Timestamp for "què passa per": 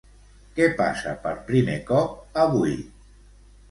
0.55-1.35